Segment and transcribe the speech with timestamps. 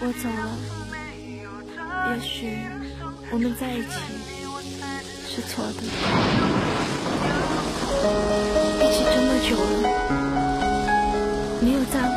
[0.00, 0.40] 我走了，
[2.14, 2.56] 也许
[3.32, 3.88] 我们在一起
[5.26, 5.82] 是错的。
[8.78, 9.86] 一起这么久了，
[11.60, 12.16] 没有在乎。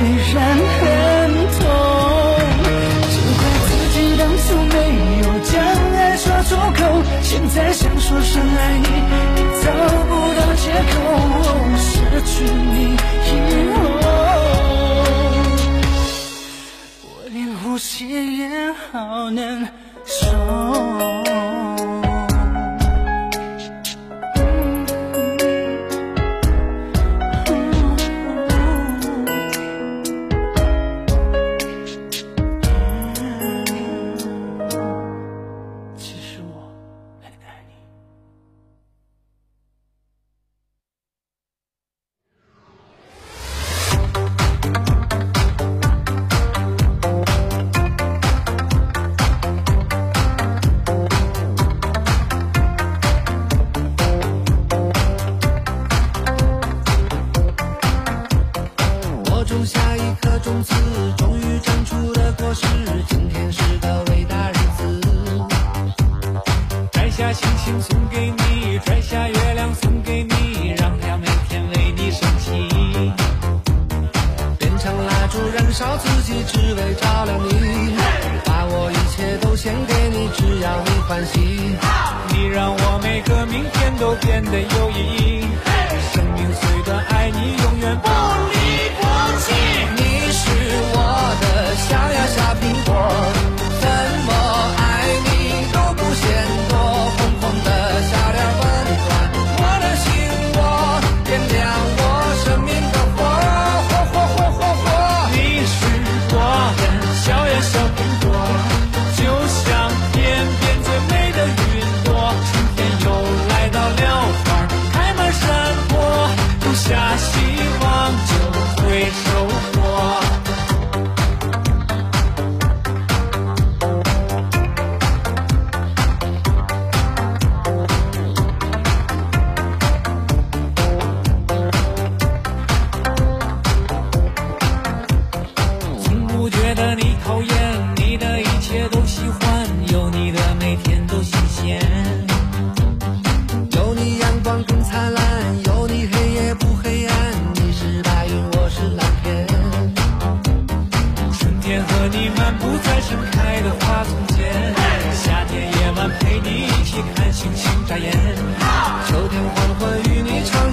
[0.00, 0.80] 虽然很
[1.58, 1.60] 痛，
[3.10, 4.74] 只怪自己当初没
[5.20, 5.52] 有将
[5.94, 6.80] 爱说出口。
[7.20, 8.88] 现在想说声爱你，
[9.36, 9.66] 也找
[10.08, 10.10] 不
[10.40, 10.92] 到借口。
[11.76, 11.84] 失
[12.24, 12.96] 去你
[13.26, 13.28] 以
[13.74, 13.78] 后，
[17.04, 18.48] 我连呼吸也
[18.90, 19.68] 好难
[20.06, 21.29] 受。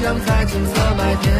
[0.07, 1.36] 将在金色麦田。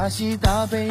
[0.00, 0.88] 大喜大悲，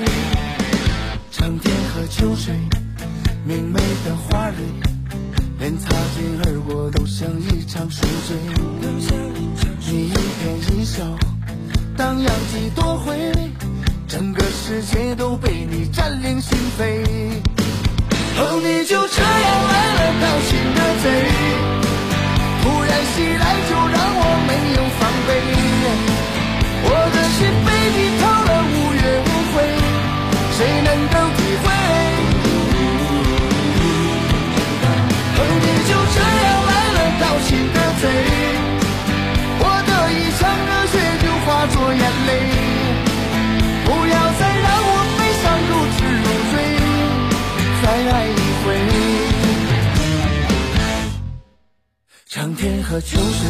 [52.90, 53.48] 和秋水，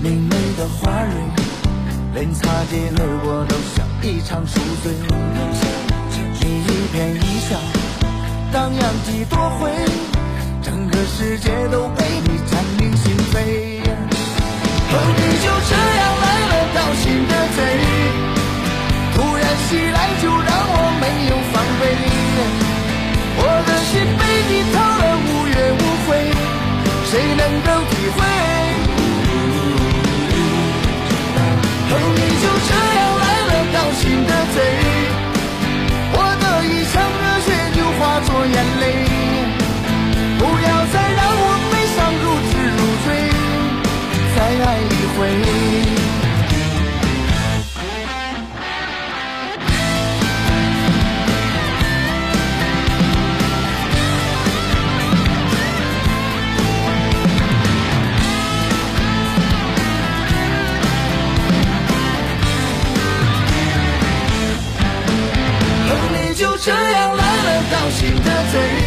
[0.00, 1.10] 明媚的花蕊，
[2.14, 4.92] 连擦肩而过都像一场宿醉。
[6.38, 7.58] 你一颦一笑，
[8.52, 9.68] 荡漾几多回，
[10.62, 13.82] 整个世界都被你占领心扉。
[14.92, 17.58] 和，你就这样来了，盗心的贼，
[19.12, 21.82] 突然袭来就让我没有防备。
[23.38, 26.14] 我的心被你掏了无怨无悔，
[27.08, 28.18] 谁能够体会？
[31.88, 34.45] 哼，你就这样来了，高兴的。
[66.66, 68.85] 这样乱了高兴的嘴。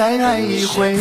[0.00, 0.96] 再爱一回。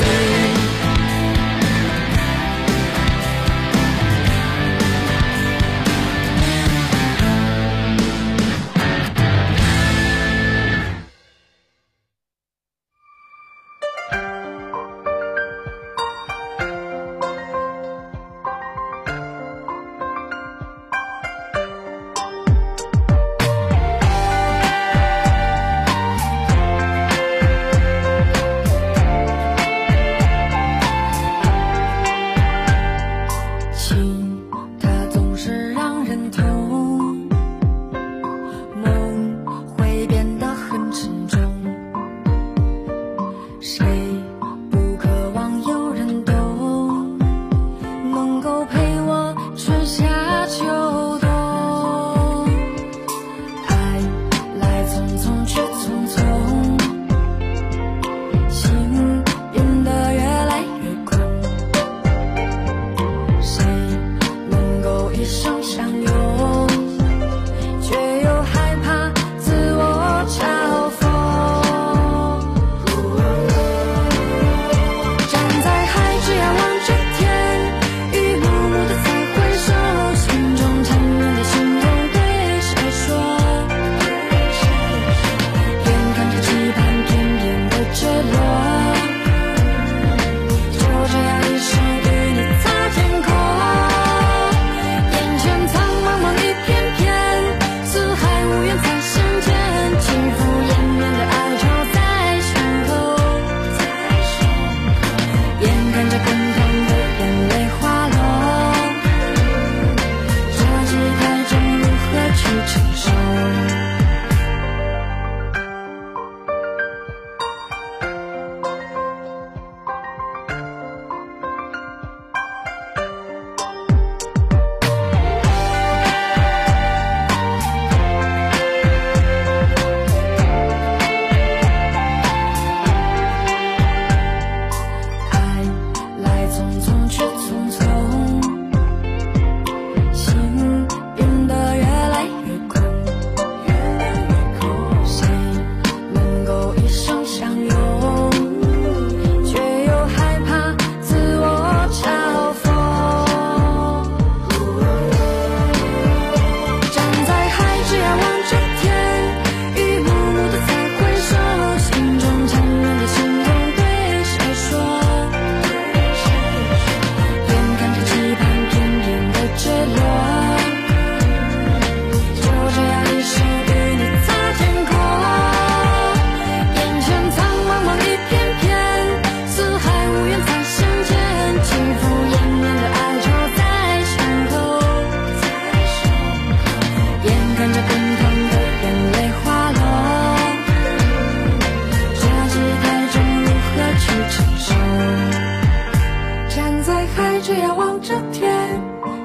[197.41, 198.81] 却仰望着天，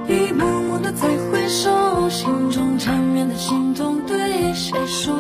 [0.06, 5.14] 一幕幕的再回首，心中缠绵的心痛对谁说？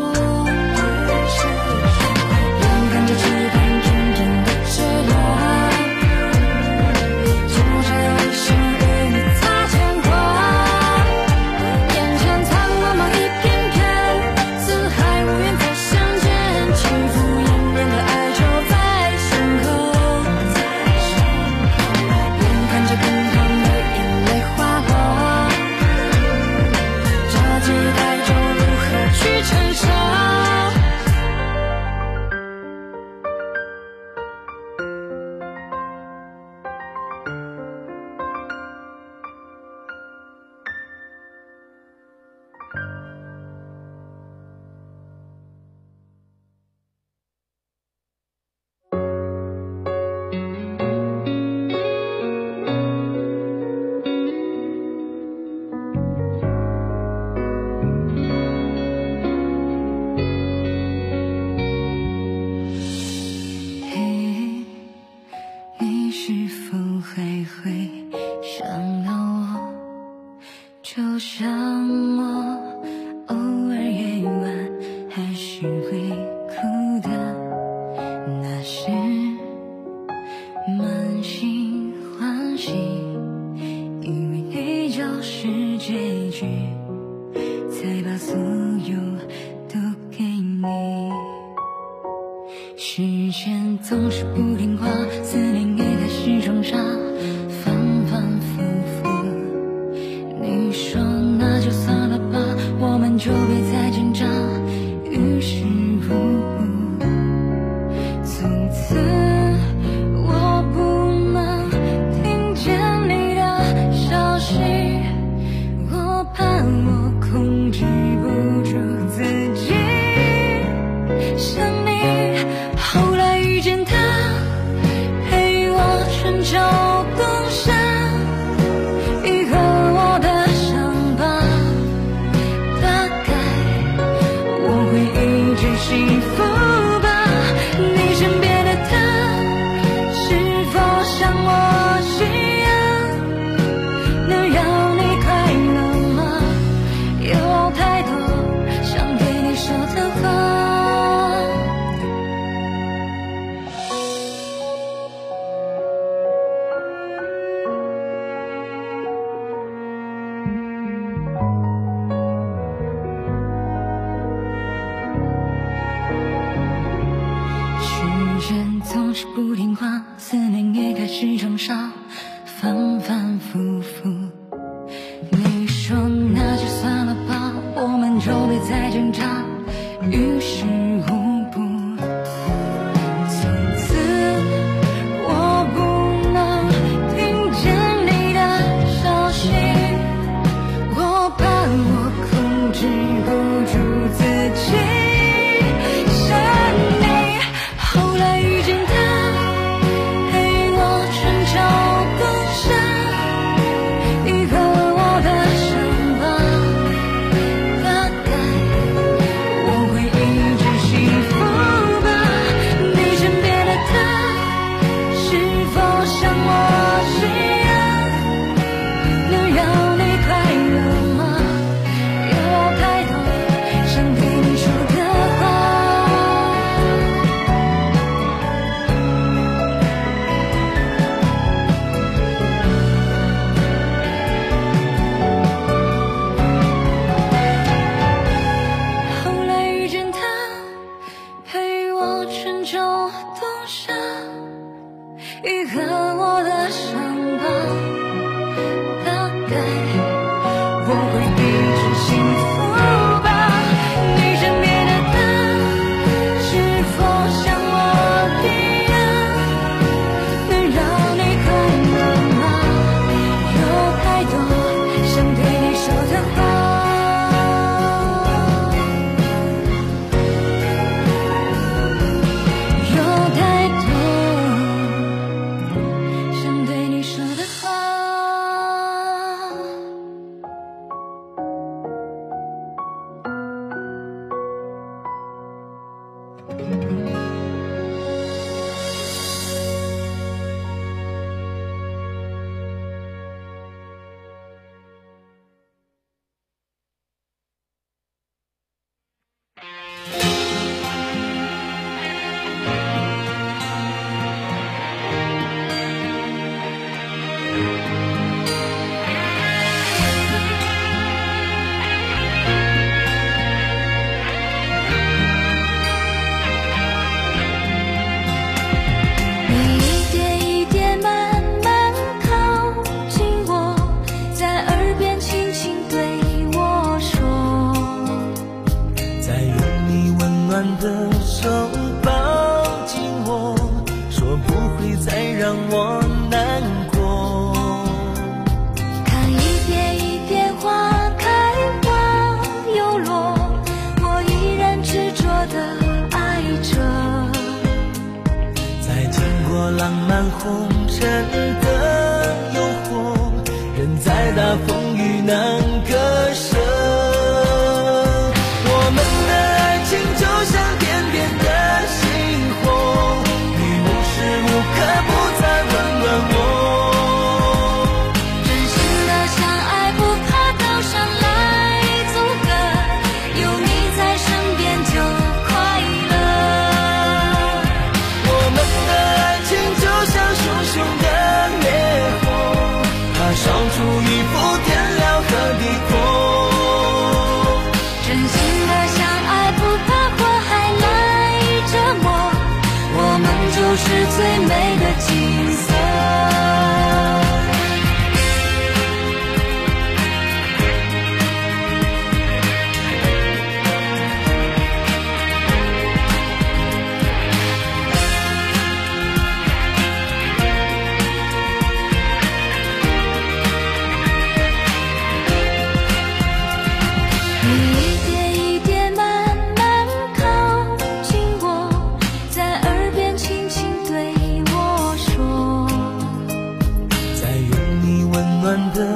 [100.84, 101.13] 说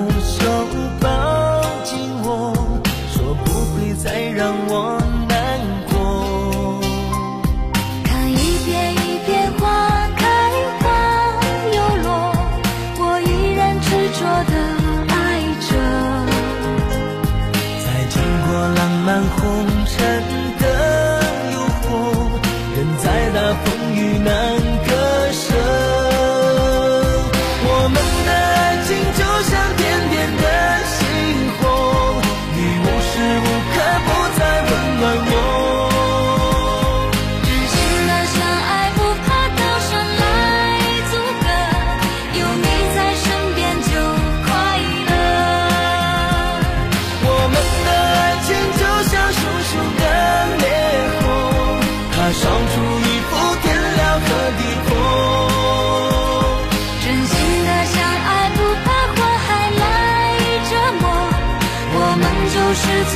[0.00, 0.57] 我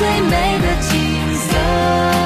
[0.03, 2.22] 最美的景色。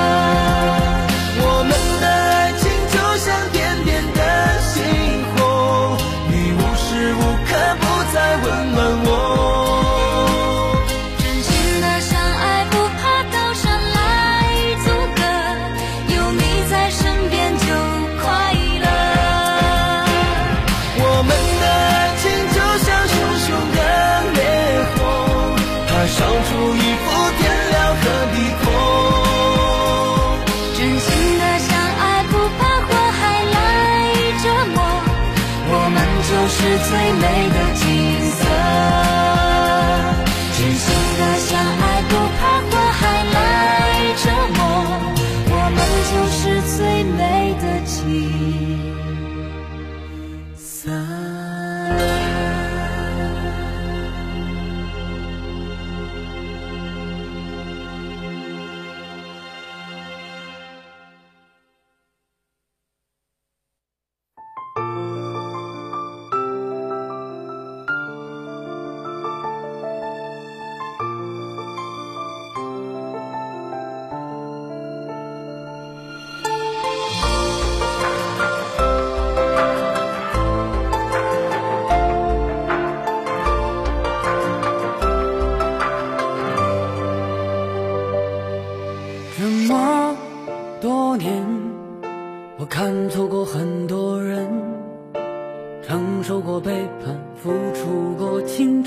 [48.07, 48.46] You.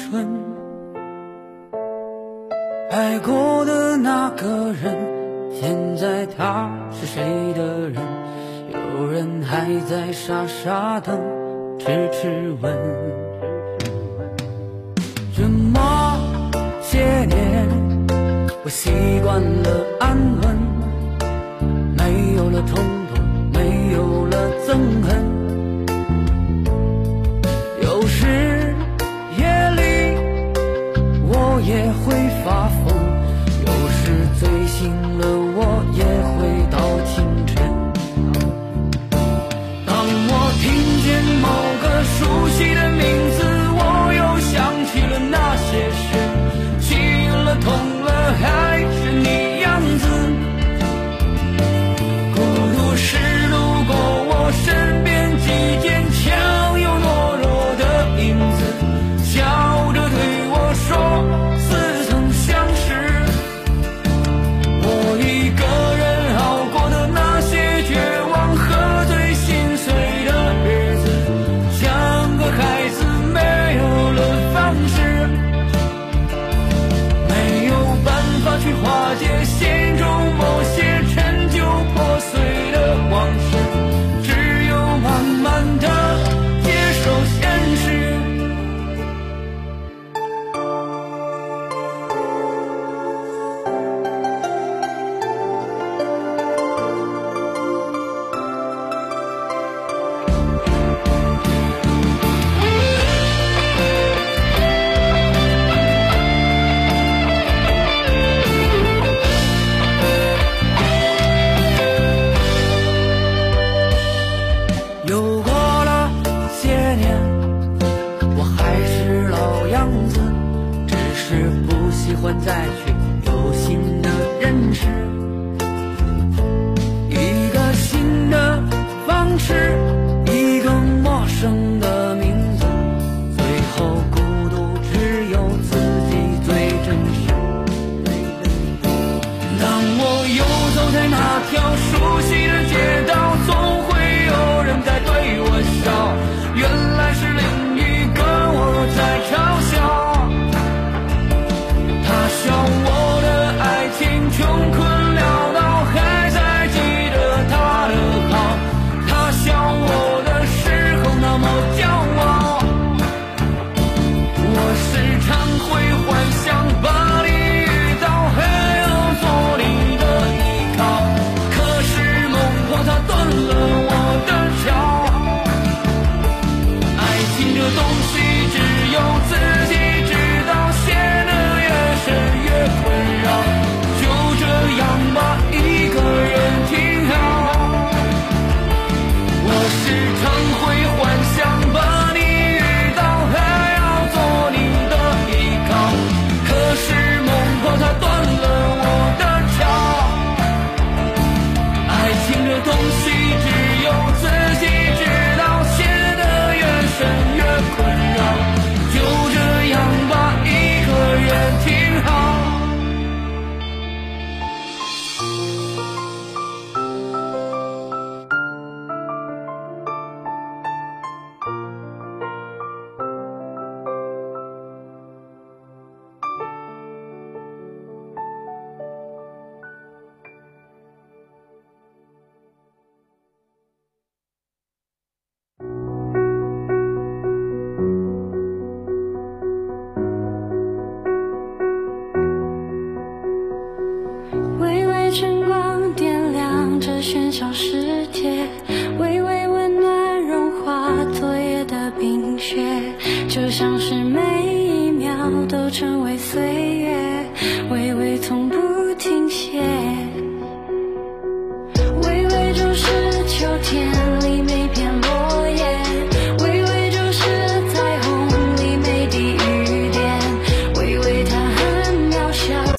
[0.10, 0.28] 春。
[2.90, 4.98] 爱过的那个人，
[5.54, 7.96] 现在他是谁的人？
[8.74, 11.16] 有人还在傻傻等，
[11.78, 12.76] 痴痴问。
[15.36, 16.18] 这么
[16.82, 17.68] 些年，
[18.64, 18.90] 我习
[19.24, 20.58] 惯了安稳，
[21.96, 22.89] 没有了痛。